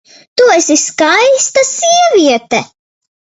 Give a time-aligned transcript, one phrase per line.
[0.39, 2.63] Tu esi Skaista Sieviete!